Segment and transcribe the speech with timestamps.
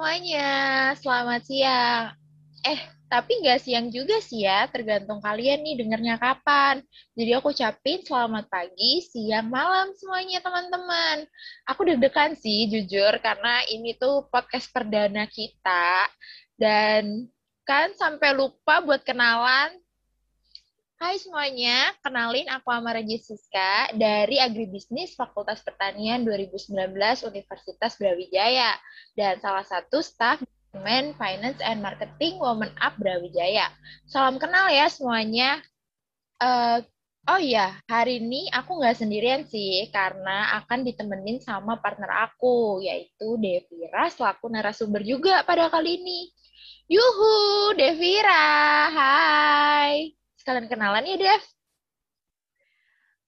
[0.00, 2.16] semuanya, selamat siang.
[2.64, 2.80] Eh,
[3.12, 6.80] tapi nggak siang juga sih ya, tergantung kalian nih dengernya kapan.
[7.12, 11.28] Jadi aku ucapin selamat pagi, siang, malam semuanya teman-teman.
[11.68, 16.08] Aku deg-degan sih jujur, karena ini tuh podcast perdana kita.
[16.56, 17.28] Dan
[17.68, 19.76] kan sampai lupa buat kenalan
[21.00, 26.76] Hai semuanya, kenalin aku Amara Jessica dari Agribisnis Fakultas Pertanian 2019
[27.24, 28.76] Universitas Brawijaya
[29.16, 33.72] dan salah satu staf Departemen Finance and Marketing Women Up Brawijaya.
[34.04, 35.64] Salam kenal ya semuanya.
[36.36, 36.84] Uh,
[37.32, 43.40] oh iya, hari ini aku nggak sendirian sih karena akan ditemenin sama partner aku yaitu
[43.40, 46.28] Devira selaku narasumber juga pada kali ini.
[46.92, 48.52] Yuhu, Devira,
[48.92, 50.19] hai
[50.50, 51.42] sekalian kenalan ya, Dev.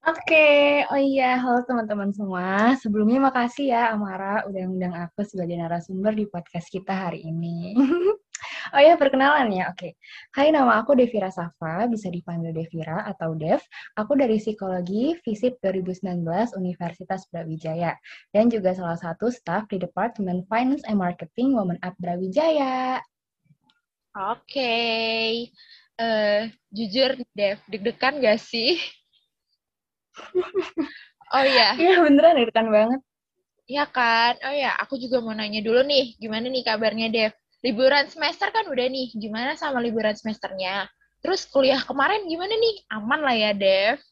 [0.02, 2.74] Oke, oh iya, halo teman-teman semua.
[2.82, 7.78] Sebelumnya makasih ya Amara udah undang aku sebagai narasumber di podcast kita hari ini.
[8.74, 9.94] oh iya, perkenalan ya, oke.
[10.34, 13.62] Hai, nama aku Devira Safa, bisa dipanggil Devira atau Dev.
[13.94, 16.26] Aku dari Psikologi FISIP 2019
[16.58, 17.94] Universitas Brawijaya.
[18.34, 22.98] Dan juga salah satu staff di Departemen Finance and Marketing Women Up Brawijaya.
[24.18, 24.74] Oke
[26.02, 26.40] uh,
[26.74, 28.82] jujur Dev, deg-degan gak sih?
[31.34, 31.78] oh iya.
[31.78, 33.00] Iya beneran deg-degan banget.
[33.70, 34.34] Iya kan?
[34.42, 37.32] Oh ya, aku juga mau nanya dulu nih, gimana nih kabarnya Dev?
[37.62, 40.90] Liburan semester kan udah nih, gimana sama liburan semesternya?
[41.22, 42.74] Terus kuliah kemarin gimana nih?
[42.90, 44.02] Aman lah ya, Dev?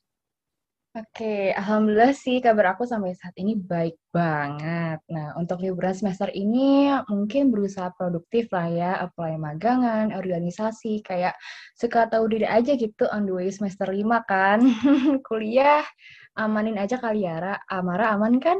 [0.91, 4.98] Oke, alhamdulillah sih kabar aku sampai saat ini baik banget.
[5.06, 11.39] Nah, untuk liburan semester ini mungkin berusaha produktif lah ya, apply magangan, organisasi, kayak
[11.78, 14.58] suka tahu diri aja gitu on the way semester 5 kan.
[15.30, 15.86] Kuliah
[16.34, 17.55] amanin aja kali ya, Ra.
[17.70, 18.58] Amara aman kan?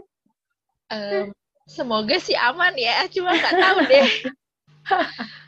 [0.87, 1.35] Um,
[1.67, 4.11] semoga sih aman ya, cuma nggak tahu deh.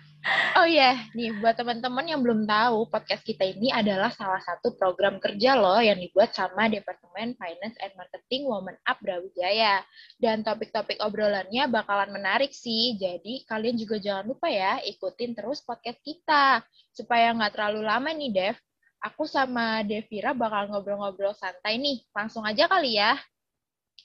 [0.54, 0.96] Oh ya, yeah.
[1.18, 5.82] nih buat teman-teman yang belum tahu, podcast kita ini adalah salah satu program kerja loh
[5.82, 9.82] yang dibuat sama Departemen Finance and Marketing Women Up Brawijaya.
[10.22, 15.98] Dan topik-topik obrolannya bakalan menarik sih, jadi kalian juga jangan lupa ya ikutin terus podcast
[16.06, 16.62] kita.
[16.94, 18.56] Supaya nggak terlalu lama nih, Dev.
[19.02, 21.98] Aku sama Devira bakal ngobrol-ngobrol santai nih.
[22.14, 23.18] Langsung aja kali ya.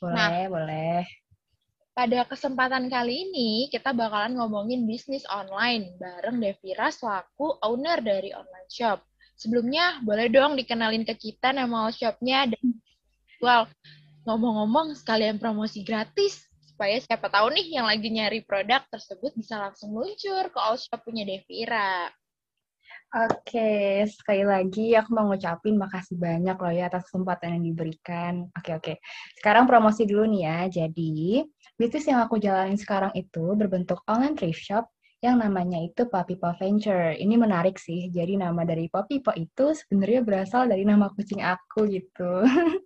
[0.02, 1.27] Boleh, nah, boleh.
[1.98, 8.70] Pada kesempatan kali ini, kita bakalan ngomongin bisnis online bareng Devira selaku owner dari online
[8.70, 9.02] shop.
[9.34, 12.78] Sebelumnya, boleh dong dikenalin ke kita nama shopnya dan
[13.42, 13.66] well,
[14.30, 19.90] ngomong-ngomong sekalian promosi gratis supaya siapa tahu nih yang lagi nyari produk tersebut bisa langsung
[19.90, 22.14] muncul ke all shop punya Devira.
[23.08, 28.52] Oke, sekali lagi aku mau ngucapin makasih banyak loh ya atas kesempatan yang diberikan.
[28.52, 28.94] Oke, oke.
[29.40, 30.58] Sekarang promosi dulu nih ya.
[30.84, 31.40] Jadi,
[31.80, 37.18] bisnis yang aku jalanin sekarang itu berbentuk online thrift shop yang namanya itu Papipo Venture.
[37.18, 38.14] Ini menarik sih.
[38.14, 42.46] Jadi nama dari Papipo itu sebenarnya berasal dari nama kucing aku gitu.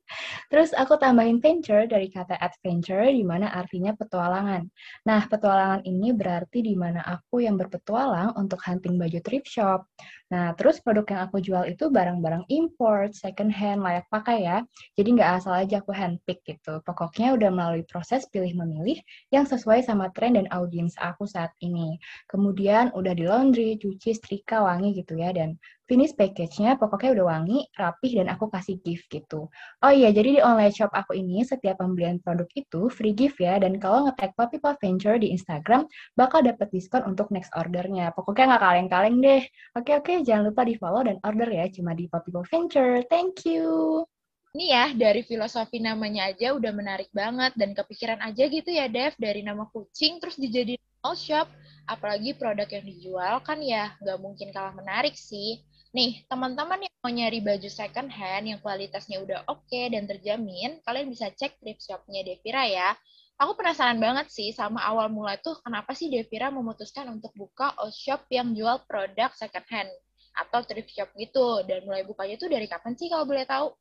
[0.52, 4.64] Terus aku tambahin venture dari kata adventure di mana artinya petualangan.
[5.08, 9.84] Nah, petualangan ini berarti di mana aku yang berpetualang untuk hunting baju thrift shop.
[10.31, 14.58] Nah, terus produk yang aku jual itu barang-barang import, second hand, layak pakai ya.
[14.96, 16.80] Jadi nggak asal aja aku handpick gitu.
[16.88, 18.96] Pokoknya udah melalui proses pilih-memilih
[19.36, 22.00] yang sesuai sama tren dan audiens aku saat ini.
[22.31, 25.36] Kemudian udah di laundry, cuci, setrika, wangi gitu ya.
[25.36, 25.59] Dan
[25.91, 29.52] finish package-nya pokoknya udah wangi, rapih, dan aku kasih gift gitu.
[29.84, 33.59] Oh iya, jadi di online shop aku ini setiap pembelian produk itu free gift ya,
[33.59, 35.84] dan kalau nge-tag Pop Venture di Instagram,
[36.16, 38.16] bakal dapat diskon untuk next ordernya.
[38.16, 39.44] Pokoknya nggak kaleng-kaleng deh.
[39.75, 43.03] Oke, oke, jangan lupa di-follow dan order ya, cuma di Poppy Pop Venture.
[43.12, 44.08] Thank you!
[44.56, 49.11] Ini ya, dari filosofi namanya aja udah menarik banget, dan kepikiran aja gitu ya, Dev,
[49.20, 51.52] dari nama kucing, terus dijadiin all shop.
[51.90, 55.59] Apalagi produk yang dijual kan ya nggak mungkin kalah menarik sih.
[55.91, 60.79] Nih, teman-teman yang mau nyari baju second hand yang kualitasnya udah oke okay dan terjamin,
[60.88, 62.96] kalian bisa cek thrift shopnya Devira ya.
[63.35, 67.91] Aku penasaran banget sih sama awal mula tuh kenapa sih Devira memutuskan untuk buka old
[67.91, 69.91] shop yang jual produk second hand
[70.32, 71.59] atau thrift shop gitu.
[71.67, 73.76] Dan mulai bukanya tuh dari kapan sih kalau boleh tahu?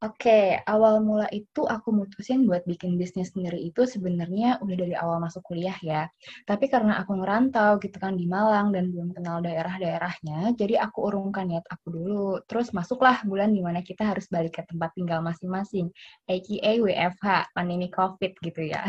[0.00, 5.20] Oke, awal mula itu aku mutusin buat bikin bisnis sendiri itu sebenarnya udah dari awal
[5.20, 6.08] masuk kuliah ya.
[6.48, 11.52] Tapi karena aku ngerantau gitu kan di Malang dan belum kenal daerah-daerahnya, jadi aku urungkan
[11.52, 12.40] niat aku dulu.
[12.48, 15.92] Terus masuklah bulan di mana kita harus balik ke tempat tinggal masing-masing,
[16.32, 18.80] aka WFH, pandemi COVID gitu ya.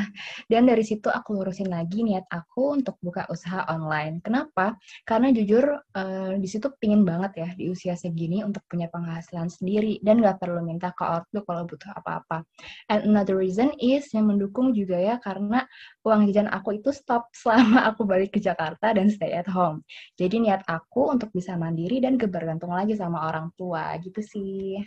[0.48, 4.24] Dan dari situ aku lurusin lagi niat aku untuk buka usaha online.
[4.24, 4.80] Kenapa?
[5.04, 10.00] Karena jujur uh, di situ pingin banget ya di usia segini untuk punya penghasilan sendiri
[10.00, 12.46] dan gak perlu minta ke Outlook kalau butuh apa-apa.
[12.94, 15.66] And another reason is yang mendukung juga ya karena
[16.06, 19.82] uang jajan aku itu stop selama aku balik ke Jakarta dan stay at home.
[20.22, 24.78] Jadi niat aku untuk bisa mandiri dan kebergantung lagi sama orang tua gitu sih.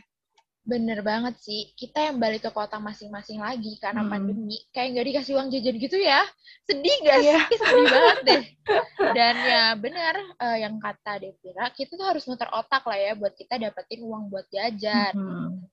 [0.64, 4.08] Bener banget sih, kita yang balik ke kota masing-masing lagi karena hmm.
[4.08, 6.24] pandemi, kayak nggak dikasih uang jajan gitu ya.
[6.64, 7.36] Sedih gak sih?
[7.36, 7.44] Yeah.
[7.52, 8.42] Sedih banget deh.
[9.20, 13.36] Dan ya bener, uh, yang kata Devira, kita tuh harus muter otak lah ya buat
[13.36, 15.12] kita dapetin uang buat jajan.
[15.12, 15.68] Hmm.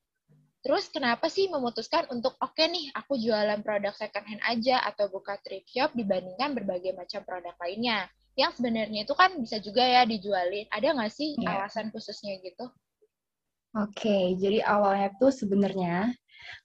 [0.62, 5.10] Terus kenapa sih memutuskan untuk, oke okay nih, aku jualan produk second hand aja atau
[5.10, 8.06] buka thrift shop dibandingkan berbagai macam produk lainnya?
[8.38, 10.70] Yang sebenarnya itu kan bisa juga ya dijualin.
[10.70, 11.66] Ada nggak sih yeah.
[11.66, 12.70] alasan khususnya gitu?
[13.74, 16.14] Oke, jadi awalnya tuh sebenarnya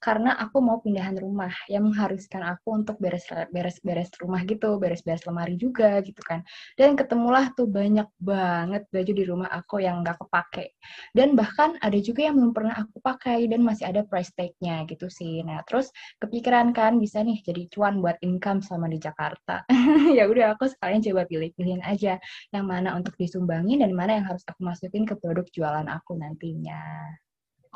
[0.00, 6.00] karena aku mau pindahan rumah yang mengharuskan aku untuk beres-beres rumah gitu, beres-beres lemari juga
[6.05, 6.43] gitu kan.
[6.78, 10.76] Dan ketemulah tuh banyak banget baju di rumah aku yang nggak kepake.
[11.12, 15.08] Dan bahkan ada juga yang belum pernah aku pakai dan masih ada price tag-nya gitu
[15.11, 15.43] sih.
[15.43, 15.90] Nah, terus
[16.22, 19.67] kepikiran kan bisa nih jadi cuan buat income sama di Jakarta.
[20.17, 22.19] ya udah aku sekalian coba pilih-pilihin aja
[22.55, 26.81] yang mana untuk disumbangin dan mana yang harus aku masukin ke produk jualan aku nantinya.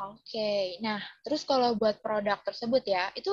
[0.01, 3.29] Oke, nah terus kalau buat produk tersebut ya, itu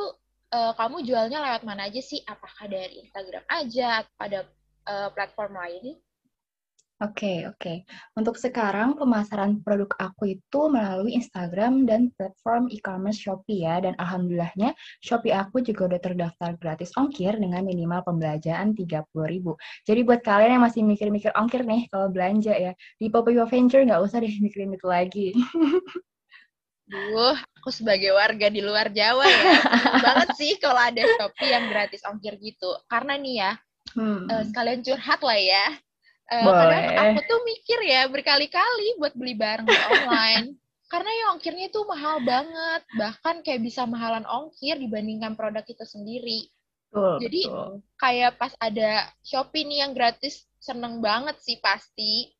[0.52, 2.20] uh, kamu jualnya lewat mana aja sih?
[2.28, 4.40] Apakah dari Instagram aja atau ada
[4.84, 5.96] uh, platform lain?
[6.98, 7.62] Oke, okay, oke.
[7.62, 7.76] Okay.
[8.18, 13.78] Untuk sekarang pemasaran produk aku itu melalui Instagram dan platform e-commerce Shopee ya.
[13.78, 19.14] Dan alhamdulillahnya Shopee aku juga udah terdaftar gratis ongkir dengan minimal pembelanjaan 30.000.
[19.86, 24.02] Jadi buat kalian yang masih mikir-mikir ongkir nih kalau belanja ya, di Poppy Venture nggak
[24.02, 25.28] usah deh mikirin itu lagi.
[26.88, 29.60] Duh, aku sebagai warga di luar Jawa ya,
[30.04, 32.72] banget sih kalau ada Shopee yang gratis ongkir gitu.
[32.88, 33.52] Karena nih ya,
[33.92, 34.24] hmm.
[34.24, 35.66] uh, sekalian curhat lah ya.
[36.28, 40.56] Uh, kadang aku tuh mikir ya berkali-kali buat beli barang online.
[40.88, 42.82] Karena ya ongkirnya tuh mahal banget.
[42.96, 46.48] Bahkan kayak bisa mahalan ongkir dibandingkan produk itu sendiri.
[46.88, 47.72] Betul, Jadi betul.
[48.00, 52.32] kayak pas ada Shopee nih yang gratis, seneng banget sih pasti.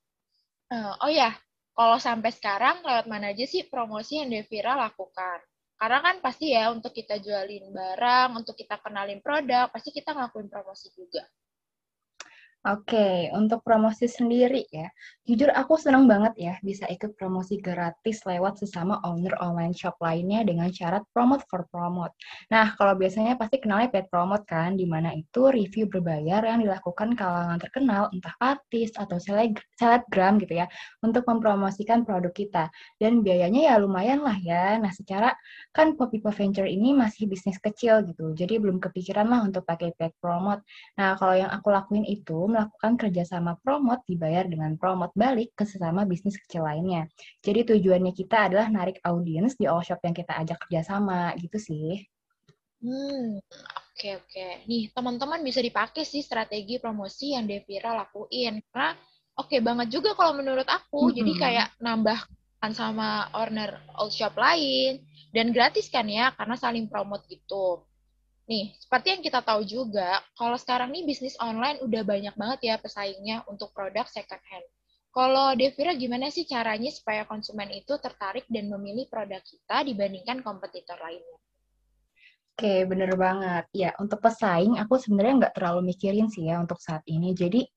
[0.72, 1.36] Uh, oh ya,
[1.78, 5.38] kalau sampai sekarang lewat mana aja sih promosi yang Devira lakukan?
[5.78, 10.50] Karena kan pasti ya untuk kita jualin barang, untuk kita kenalin produk, pasti kita ngelakuin
[10.50, 11.22] promosi juga.
[12.66, 14.90] Oke, untuk promosi sendiri ya,
[15.22, 20.43] jujur aku senang banget ya bisa ikut promosi gratis lewat sesama owner online shop lainnya
[20.43, 22.10] dengan syarat promote for promote.
[22.50, 27.14] Nah, kalau biasanya pasti kenalnya paid promote kan, di mana itu review berbayar yang dilakukan
[27.14, 30.66] kalangan terkenal, entah artis atau selebgram gitu ya,
[31.06, 32.75] untuk mempromosikan produk kita.
[32.99, 34.75] Dan biayanya ya lumayan lah ya.
[34.82, 35.31] Nah, secara
[35.70, 40.10] kan Poppy Venture ini masih bisnis kecil gitu, jadi belum kepikiran lah untuk pakai paid
[40.19, 40.66] promote.
[40.99, 46.08] Nah, kalau yang aku lakuin itu melakukan kerjasama promote dibayar dengan promote balik ke sesama
[46.08, 47.04] bisnis kecil lainnya.
[47.44, 52.08] Jadi tujuannya kita adalah narik audiens di all shop yang kita ajak kerjasama gitu sih.
[52.78, 54.30] Hmm, oke okay, oke.
[54.30, 54.64] Okay.
[54.70, 58.94] Nih teman-teman bisa dipakai sih strategi promosi yang Devira lakuin karena
[59.36, 60.98] oke okay banget juga kalau menurut aku.
[60.98, 61.18] Mm -hmm.
[61.20, 62.18] Jadi kayak nambah
[62.74, 67.88] sama owner all shop lain dan gratis kan ya karena saling promote gitu.
[68.48, 72.74] Nih, seperti yang kita tahu juga, kalau sekarang nih bisnis online udah banyak banget ya
[72.81, 74.64] pesaingnya untuk produk second hand.
[75.12, 80.96] Kalau Devira gimana sih caranya supaya konsumen itu tertarik dan memilih produk kita dibandingkan kompetitor
[80.96, 81.38] lainnya?
[82.56, 83.64] Oke, bener banget.
[83.76, 87.36] Ya, untuk pesaing aku sebenarnya nggak terlalu mikirin sih ya untuk saat ini.
[87.36, 87.69] Jadi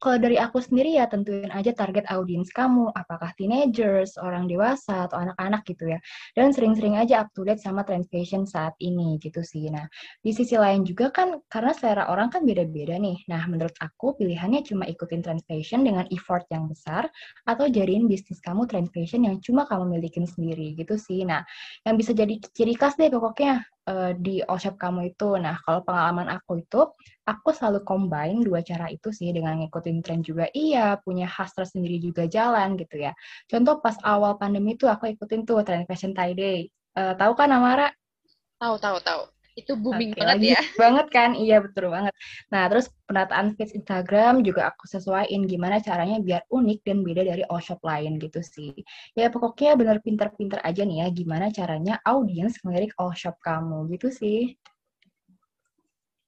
[0.00, 5.20] kalau dari aku sendiri ya tentuin aja target audiens kamu, apakah teenagers, orang dewasa, atau
[5.20, 5.98] anak-anak gitu ya.
[6.32, 9.68] Dan sering-sering aja up to date sama trend fashion saat ini gitu sih.
[9.68, 9.86] Nah,
[10.20, 13.24] di sisi lain juga kan karena selera orang kan beda-beda nih.
[13.30, 17.08] Nah, menurut aku pilihannya cuma ikutin trend fashion dengan effort yang besar
[17.46, 21.22] atau jadiin bisnis kamu trend fashion yang cuma kamu milikin sendiri gitu sih.
[21.24, 21.44] Nah,
[21.84, 25.38] yang bisa jadi ciri khas deh pokoknya uh, di shop kamu itu.
[25.38, 26.80] Nah, kalau pengalaman aku itu,
[27.26, 30.50] aku selalu combine dua cara itu sih dengan ngikutin tren juga.
[30.52, 33.14] Iya, punya khas tersendiri juga jalan gitu ya.
[33.46, 36.58] Contoh pas awal pandemi itu aku ikutin tuh tren fashion tie day.
[36.96, 37.92] Uh, tahu kan Amara?
[38.56, 40.60] Tahu, tahu, tahu itu booming okay, banget ya.
[40.84, 42.12] banget kan, iya betul banget.
[42.52, 47.42] Nah, terus penataan feed Instagram juga aku sesuaiin gimana caranya biar unik dan beda dari
[47.48, 48.76] all shop lain gitu sih.
[49.16, 54.12] Ya pokoknya bener pinter-pinter aja nih ya gimana caranya audiens ngelirik all shop kamu gitu
[54.12, 54.52] sih.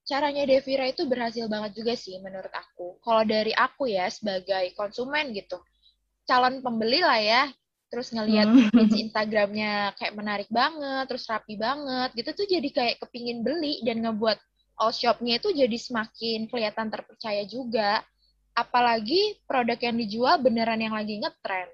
[0.09, 2.97] Caranya Devira itu berhasil banget juga sih menurut aku.
[3.05, 5.61] Kalau dari aku ya sebagai konsumen gitu,
[6.25, 7.43] calon pembeli lah ya,
[7.88, 8.71] terus ngelihat hmm.
[8.73, 14.04] page Instagramnya kayak menarik banget, terus rapi banget, gitu tuh jadi kayak kepingin beli dan
[14.04, 14.38] ngebuat
[14.78, 18.00] all shopnya itu jadi semakin kelihatan terpercaya juga.
[18.54, 21.71] Apalagi produk yang dijual beneran yang lagi ngetrend.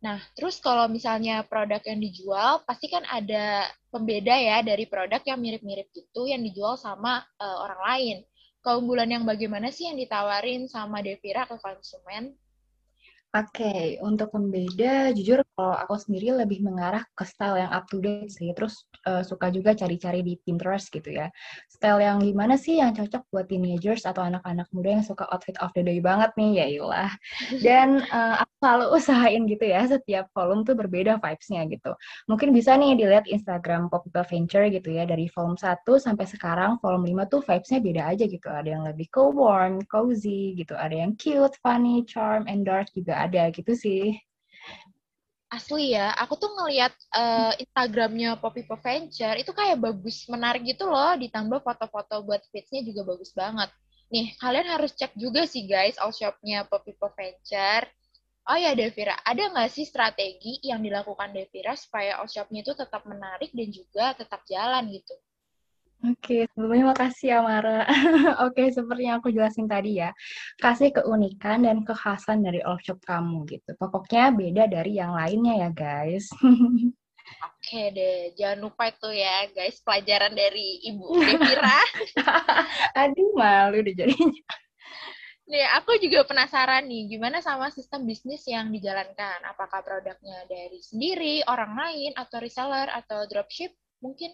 [0.00, 5.36] Nah, terus kalau misalnya produk yang dijual, pasti kan ada pembeda ya dari produk yang
[5.40, 8.16] mirip-mirip gitu yang dijual sama uh, orang lain.
[8.64, 12.32] Keunggulan yang bagaimana sih yang ditawarin sama Devira ke konsumen?
[13.30, 18.02] Oke, okay, untuk pembeda, jujur kalau aku sendiri lebih mengarah ke style yang up to
[18.02, 18.50] date sih.
[18.58, 21.30] Terus uh, suka juga cari-cari di Pinterest gitu ya.
[21.70, 25.70] Style yang gimana sih yang cocok buat teenagers atau anak-anak muda yang suka outfit of
[25.78, 27.10] the day banget nih, ya ilah.
[27.62, 31.94] Dan uh, aku selalu usahain gitu ya, setiap volume tuh berbeda vibes-nya gitu.
[32.26, 37.14] Mungkin bisa nih dilihat Instagram Popular Venture gitu ya, dari volume 1 sampai sekarang volume
[37.22, 38.50] 5 tuh vibes-nya beda aja gitu.
[38.50, 40.74] Ada yang lebih cool, warm, cozy gitu.
[40.74, 44.16] Ada yang cute, funny, charm, and dark juga ada gitu sih.
[45.50, 50.86] Asli ya, aku tuh ngeliat uh, Instagramnya Poppy Pop Venture itu kayak bagus, menarik gitu
[50.86, 51.18] loh.
[51.18, 53.66] Ditambah foto-foto buat feeds-nya juga bagus banget.
[54.14, 57.90] Nih, kalian harus cek juga sih guys all shop-nya Poppy Pop Venture.
[58.46, 63.02] Oh ya Devira, ada nggak sih strategi yang dilakukan Devira supaya all shop-nya itu tetap
[63.06, 65.14] menarik dan juga tetap jalan gitu?
[66.00, 67.84] Oke, sebelumnya makasih ya Mara.
[68.48, 70.16] Oke, seperti yang aku jelasin tadi ya,
[70.56, 73.76] kasih keunikan dan kekhasan dari all shop kamu gitu.
[73.76, 76.32] Pokoknya beda dari yang lainnya ya guys.
[77.60, 81.80] Oke deh, jangan lupa itu ya guys, pelajaran dari Ibu Devira.
[82.96, 84.42] Aduh, malu deh jadinya.
[85.50, 89.42] Nih, aku juga penasaran nih, gimana sama sistem bisnis yang dijalankan?
[89.50, 94.30] Apakah produknya dari sendiri, orang lain, atau reseller, atau dropship mungkin?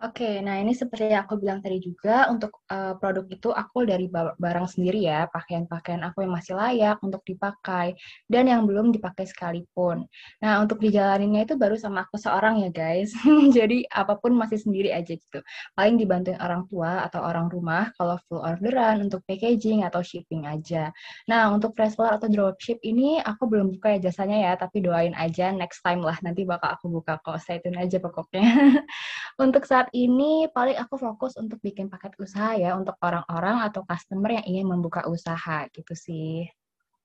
[0.00, 4.08] Oke, nah ini seperti yang aku bilang tadi juga, untuk uh, produk itu aku dari
[4.08, 7.92] barang sendiri ya, pakaian-pakaian aku yang masih layak untuk dipakai,
[8.24, 10.08] dan yang belum dipakai sekalipun.
[10.40, 13.12] Nah, untuk dijalaninnya itu baru sama aku seorang ya guys,
[13.56, 15.44] jadi apa pun masih sendiri aja gitu.
[15.76, 20.88] Paling dibantuin orang tua atau orang rumah kalau full orderan untuk packaging atau shipping aja.
[21.28, 25.52] Nah, untuk reseller atau dropship ini aku belum buka ya jasanya ya, tapi doain aja
[25.52, 28.48] next time lah, nanti bakal aku buka kok, stay tune aja pokoknya.
[29.44, 34.40] untuk saat ini paling aku fokus untuk bikin paket usaha ya untuk orang-orang atau customer
[34.40, 36.46] yang ingin membuka usaha gitu sih.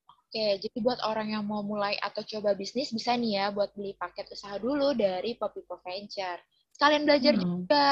[0.05, 3.95] Oke, jadi buat orang yang mau mulai atau coba bisnis bisa nih ya buat beli
[3.95, 6.43] paket usaha dulu dari Poppy Venture.
[6.75, 7.41] Sekalian belajar hmm.
[7.41, 7.87] juga.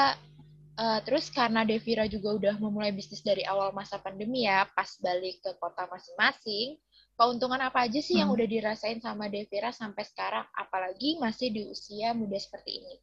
[0.74, 5.38] Uh, terus karena Devira juga udah memulai bisnis dari awal masa pandemi ya, pas balik
[5.38, 6.74] ke kota masing-masing,
[7.14, 8.26] keuntungan apa aja sih hmm.
[8.26, 12.94] yang udah dirasain sama Devira sampai sekarang, apalagi masih di usia muda seperti ini?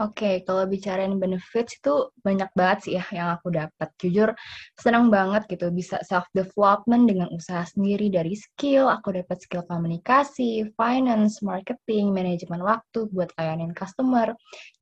[0.00, 3.92] Oke, kalau bicarain benefits itu banyak banget sih ya yang aku dapat.
[4.00, 4.32] Jujur,
[4.74, 8.88] senang banget gitu bisa self-development dengan usaha sendiri dari skill.
[8.88, 14.32] Aku dapat skill komunikasi, finance, marketing, manajemen waktu buat layanin customer.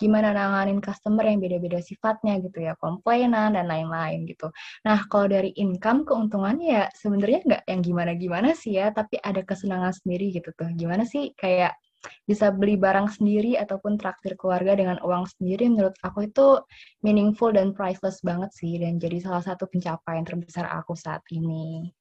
[0.00, 4.48] Gimana nanganin customer yang beda-beda sifatnya gitu ya, komplainan dan lain-lain gitu.
[4.86, 9.92] Nah, kalau dari income, keuntungannya ya sebenarnya nggak yang gimana-gimana sih ya, tapi ada kesenangan
[9.92, 10.70] sendiri gitu tuh.
[10.78, 11.76] Gimana sih kayak
[12.24, 16.60] bisa beli barang sendiri ataupun traktir keluarga dengan uang sendiri menurut aku itu
[17.04, 21.92] meaningful dan priceless banget sih dan jadi salah satu pencapaian terbesar aku saat ini.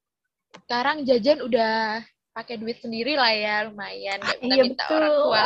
[0.55, 2.01] Sekarang jajan udah
[2.33, 5.45] pakai duit sendiri lah ya lumayan nggak minta minta iya, orang tua.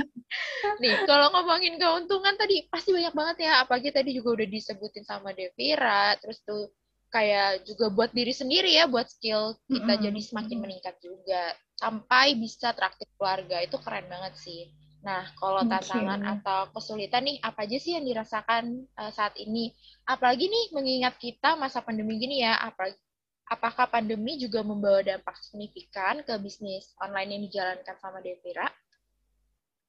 [0.82, 5.34] Nih kalau ngomongin keuntungan tadi pasti banyak banget ya apalagi tadi juga udah disebutin sama
[5.34, 6.70] Devira terus tuh
[7.10, 10.04] kayak juga buat diri sendiri ya buat skill kita mm -hmm.
[10.08, 11.42] jadi semakin meningkat juga
[11.80, 14.68] sampai bisa traktir keluarga itu keren banget sih.
[15.00, 16.32] Nah, kalau tantangan okay.
[16.36, 19.72] atau kesulitan nih, apa aja sih yang dirasakan uh, saat ini?
[20.04, 23.00] Apalagi nih mengingat kita masa pandemi gini ya, apalagi
[23.48, 28.68] apakah pandemi juga membawa dampak signifikan ke bisnis online yang dijalankan sama Devira?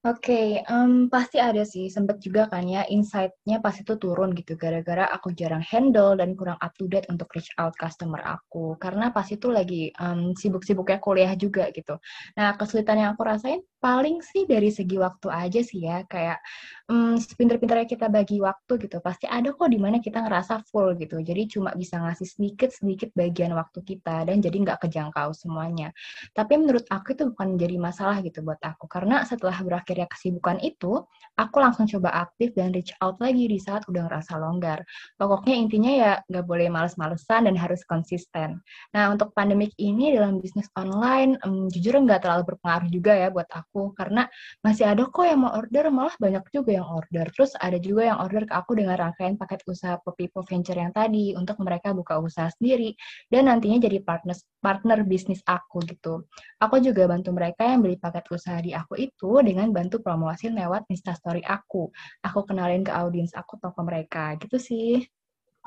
[0.01, 1.85] Oke, okay, um, pasti ada sih.
[1.85, 4.57] Sempet juga kan ya, insight-nya pasti itu turun gitu.
[4.57, 8.81] Gara-gara aku jarang handle dan kurang up to date untuk reach out customer aku.
[8.81, 12.01] Karena pas itu lagi um, sibuk-sibuknya kuliah juga gitu.
[12.33, 16.01] Nah, kesulitan yang aku rasain paling sih dari segi waktu aja sih ya.
[16.09, 16.41] Kayak
[16.89, 19.05] um, pinter-pinternya kita bagi waktu gitu.
[19.05, 21.21] Pasti ada kok di mana kita ngerasa full gitu.
[21.21, 24.25] Jadi cuma bisa ngasih sedikit-sedikit bagian waktu kita.
[24.25, 25.93] Dan jadi nggak kejangkau semuanya.
[26.33, 28.89] Tapi menurut aku itu bukan jadi masalah gitu buat aku.
[28.89, 31.03] Karena setelah berakhir akhirnya kesibukan itu,
[31.35, 34.87] aku langsung coba aktif dan reach out lagi di saat udah ngerasa longgar.
[35.19, 38.63] Pokoknya intinya ya nggak boleh males-malesan dan harus konsisten.
[38.95, 43.51] Nah, untuk pandemik ini dalam bisnis online, um, jujur nggak terlalu berpengaruh juga ya buat
[43.51, 44.31] aku, karena
[44.63, 47.27] masih ada kok yang mau order, malah banyak juga yang order.
[47.35, 51.35] Terus ada juga yang order ke aku dengan rangkaian paket usaha Popipo Venture yang tadi,
[51.35, 52.95] untuk mereka buka usaha sendiri,
[53.27, 56.23] dan nantinya jadi partner, partner bisnis aku gitu.
[56.63, 60.85] Aku juga bantu mereka yang beli paket usaha di aku itu dengan bantu promosi lewat
[60.93, 61.89] instastory aku.
[62.21, 65.01] Aku kenalin ke audiens aku toko mereka gitu sih.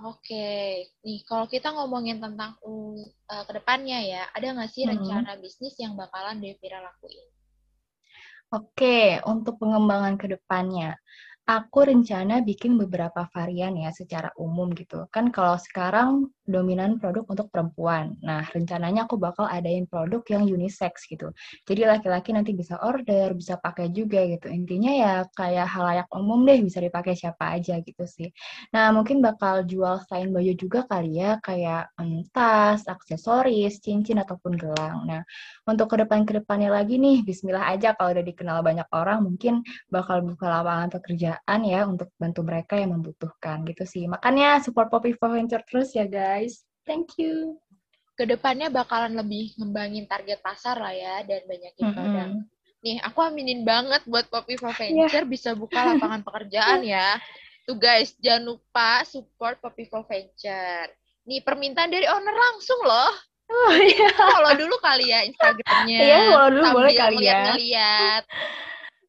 [0.03, 2.99] Oke, nih kalau kita ngomongin tentang uh,
[3.31, 4.91] uh, ke depannya ya, ada nggak sih hmm.
[4.91, 7.31] rencana bisnis yang bakalan Devira lakuin?
[8.51, 10.99] Oke, untuk pengembangan ke depannya,
[11.45, 15.05] aku rencana bikin beberapa varian ya secara umum gitu.
[15.13, 18.17] Kan kalau sekarang dominan produk untuk perempuan.
[18.25, 21.33] Nah, rencananya aku bakal adain produk yang unisex gitu.
[21.69, 24.49] Jadi laki-laki nanti bisa order, bisa pakai juga gitu.
[24.49, 28.29] Intinya ya kayak halayak umum deh, bisa dipakai siapa aja gitu sih.
[28.73, 34.57] Nah, mungkin bakal jual selain baju juga kali ya, kayak um, tas, aksesoris, cincin, ataupun
[34.57, 35.05] gelang.
[35.09, 35.21] Nah,
[35.69, 39.61] untuk ke depan-kedepannya lagi nih, bismillah aja kalau udah dikenal banyak orang, mungkin
[39.93, 44.07] bakal buka lapangan pekerjaan pekerjaan ya untuk bantu mereka yang membutuhkan gitu sih.
[44.07, 46.63] Makanya support Poppy for Venture terus ya guys.
[46.87, 47.59] Thank you.
[48.15, 51.99] Ke depannya bakalan lebih ngembangin target pasar lah ya dan banyakin mm -hmm.
[51.99, 52.31] produk.
[52.85, 54.79] Nih, aku aminin banget buat Poppy for iya.
[55.09, 55.33] Venture yeah.
[55.33, 57.19] bisa buka lapangan pekerjaan ya.
[57.65, 60.93] Tuh guys, jangan lupa support Poppy for Venture.
[61.25, 63.13] Nih, permintaan dari owner langsung loh.
[63.45, 64.09] Oh iya.
[64.13, 65.99] Follow dulu kali ya Instagramnya.
[66.01, 67.57] Iya, follow dulu boleh kali ya.
[67.57, 68.25] Ngeliat-ngeliat.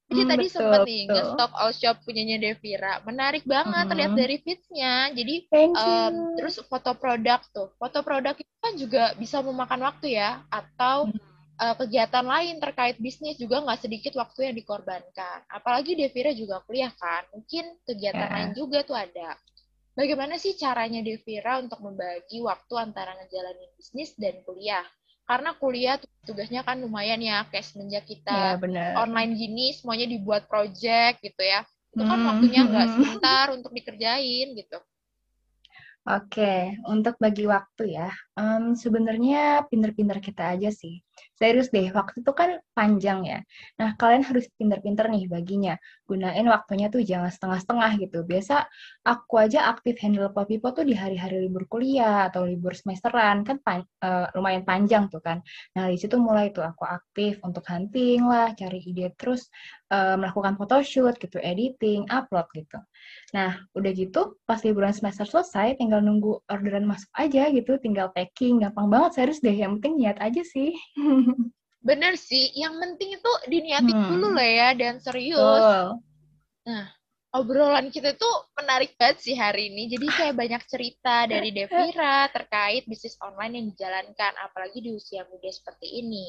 [0.06, 3.02] Jadi hmm, tadi sempat nih nge-stop all shop punyanya Devira.
[3.10, 4.14] Menarik banget hmm.
[4.14, 5.10] dari feeds-nya.
[5.10, 7.74] Jadi um, terus foto produk tuh.
[7.82, 11.18] Foto produk itu kan juga bisa memakan waktu ya atau hmm.
[11.58, 15.42] uh, kegiatan lain terkait bisnis juga nggak sedikit waktu yang dikorbankan.
[15.50, 17.26] Apalagi Devira juga kuliah kan.
[17.34, 18.36] Mungkin kegiatan yeah.
[18.38, 19.34] lain juga tuh ada.
[19.98, 24.86] Bagaimana sih caranya Devira untuk membagi waktu antara ngejalanin bisnis dan kuliah?
[25.26, 31.22] Karena kuliah tugasnya kan lumayan ya kayak semenjak kita ya, online gini semuanya dibuat project
[31.26, 31.66] gitu ya
[31.96, 32.30] itu kan hmm.
[32.30, 34.80] waktunya nggak sebentar untuk dikerjain gitu
[36.06, 41.02] Oke, untuk bagi waktu ya, um, sebenarnya pinter-pinter kita aja sih.
[41.36, 43.40] Serius deh, waktu itu kan panjang ya.
[43.76, 45.76] Nah, kalian harus pinter-pinter nih baginya.
[46.08, 48.18] Gunain waktunya tuh jangan setengah-setengah gitu.
[48.24, 48.64] Biasa
[49.04, 53.84] aku aja aktif handle Popipo tuh di hari-hari libur kuliah atau libur semesteran, kan pan
[54.00, 55.44] uh, lumayan panjang tuh kan.
[55.76, 59.52] Nah, di situ mulai tuh aku aktif untuk hunting lah, cari ide terus
[59.92, 62.80] uh, melakukan photoshoot gitu, editing, upload gitu.
[63.36, 68.64] Nah, udah gitu pas liburan semester selesai tinggal nunggu orderan masuk aja gitu, tinggal packing,
[68.64, 69.54] gampang banget serius deh.
[69.54, 70.72] Yang penting niat aja sih.
[71.86, 74.10] Bener sih, yang penting itu diniatin hmm.
[74.10, 75.38] dulu lah ya dan serius.
[75.38, 76.02] Oh.
[76.66, 76.90] Nah,
[77.36, 79.92] obrolan kita tuh menarik banget sih hari ini.
[79.94, 85.52] Jadi kayak banyak cerita dari Devira terkait bisnis online yang dijalankan, apalagi di usia muda
[85.52, 86.26] seperti ini.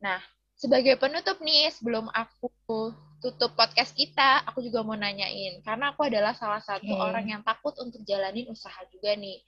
[0.00, 0.22] Nah,
[0.56, 2.48] sebagai penutup nih, sebelum aku
[3.18, 5.58] tutup podcast kita, aku juga mau nanyain.
[5.66, 7.02] Karena aku adalah salah satu okay.
[7.02, 9.42] orang yang takut untuk jalanin usaha juga nih.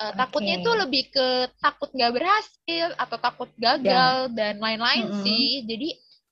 [0.00, 0.18] Uh, eh, okay.
[0.24, 1.26] Takutnya itu lebih ke
[1.60, 4.32] takut nggak berhasil atau takut gagal yeah.
[4.32, 5.24] dan lain-lain mm -hmm.
[5.28, 5.48] sih.
[5.68, 5.88] Jadi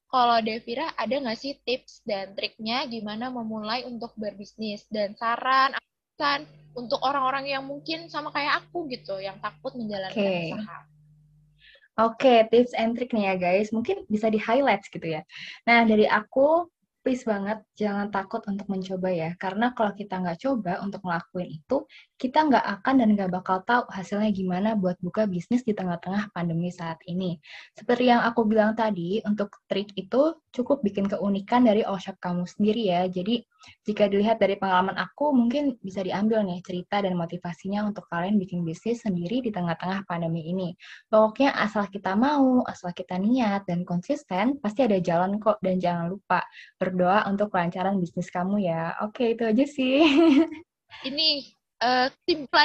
[0.08, 5.76] kalau Devira ada nggak sih tips dan triknya gimana memulai untuk berbisnis dan saran
[6.16, 10.50] kan untuk orang-orang yang mungkin sama kayak aku gitu yang takut menjalankan okay.
[10.56, 10.78] usaha.
[11.98, 13.74] Oke, tips and trick nih ya guys.
[13.74, 15.26] Mungkin bisa di-highlight gitu ya.
[15.66, 16.70] Nah, dari aku
[17.08, 19.32] please banget jangan takut untuk mencoba ya.
[19.40, 21.88] Karena kalau kita nggak coba untuk ngelakuin itu,
[22.20, 26.68] kita nggak akan dan nggak bakal tahu hasilnya gimana buat buka bisnis di tengah-tengah pandemi
[26.68, 27.40] saat ini.
[27.72, 32.44] Seperti yang aku bilang tadi, untuk trik itu cukup bikin keunikan dari all shop kamu
[32.44, 33.08] sendiri ya.
[33.08, 33.40] Jadi,
[33.88, 38.68] jika dilihat dari pengalaman aku, mungkin bisa diambil nih cerita dan motivasinya untuk kalian bikin
[38.68, 40.76] bisnis sendiri di tengah-tengah pandemi ini.
[41.08, 45.56] Pokoknya asal kita mau, asal kita niat dan konsisten, pasti ada jalan kok.
[45.64, 46.42] Dan jangan lupa
[46.98, 48.98] berdoa untuk kelancaran bisnis kamu ya.
[49.06, 50.02] Oke, itu aja sih.
[51.06, 51.46] Ini
[51.78, 52.10] uh,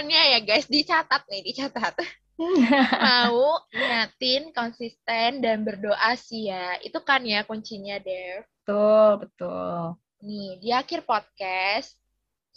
[0.10, 2.02] ya guys, dicatat nih, dicatat.
[3.06, 9.78] mau niatin konsisten dan berdoa sih ya itu kan ya kuncinya Dev betul betul
[10.26, 11.94] nih di akhir podcast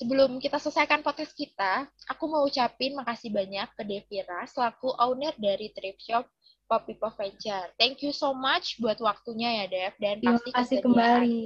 [0.01, 5.69] sebelum kita selesaikan podcast kita aku mau ucapin makasih banyak ke Devira selaku owner dari
[5.77, 6.25] Trip Shop
[6.67, 7.71] Poppy Pop Venture.
[7.79, 9.95] Thank you so much buat waktunya ya, Dev.
[10.03, 11.41] Dan pasti kasih kembali.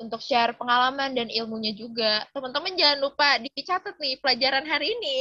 [0.00, 2.26] Untuk share pengalaman dan ilmunya juga.
[2.34, 5.18] Teman-teman jangan lupa dicatat nih pelajaran hari ini.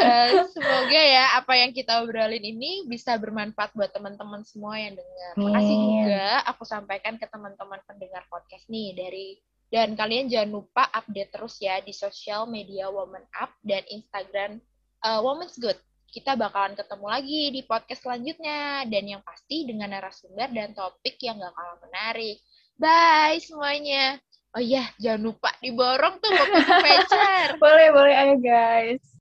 [0.00, 5.32] uh, semoga ya apa yang kita obrolin ini bisa bermanfaat buat teman-teman semua yang dengar.
[5.36, 9.26] Makasih juga aku sampaikan ke teman-teman pendengar podcast nih dari
[9.70, 14.58] dan kalian jangan lupa update terus ya di sosial media Woman Up dan Instagram
[15.06, 15.78] uh, Woman's Good
[16.10, 18.84] kita bakalan ketemu lagi di podcast selanjutnya.
[18.90, 22.36] Dan yang pasti dengan narasumber dan topik yang gak kalah menarik.
[22.74, 24.18] Bye semuanya.
[24.50, 27.48] Oh iya, jangan lupa diborong tuh ke pacar.
[27.62, 28.14] boleh, boleh.
[28.18, 29.19] Ayo guys.